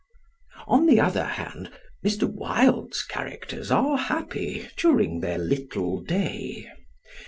On 0.65 0.87
the 0.87 0.99
other 0.99 1.23
hand, 1.25 1.69
Mr. 2.03 2.23
Wilde's 2.27 3.03
characters 3.03 3.69
are 3.69 3.97
happy 3.99 4.67
during 4.75 5.19
their 5.19 5.37
little 5.37 5.99
day. 6.01 6.67